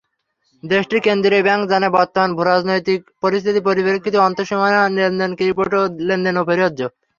দেশটির 0.63 1.01
কেন্দ্রীয় 1.03 1.45
ব্যাংক 1.47 1.63
জানায়, 1.71 1.95
বর্তমান 1.97 2.29
ভূরাজনৈতিক 2.37 2.99
পরিস্থিতির 3.23 3.67
পরিপ্রেক্ষিতে 3.67 4.17
আন্তঃসীমান্ত 4.19 4.75
লেনদেনে 4.97 5.37
ক্রিপ্টো 5.39 5.79
লেনদেন 6.07 6.35
অপরিহার্য। 6.41 6.79